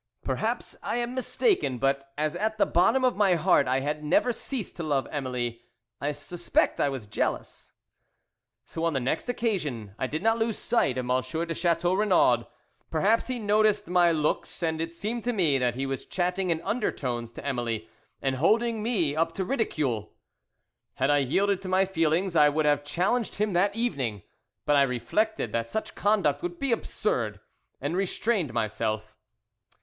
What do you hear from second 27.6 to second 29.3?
and restrained myself.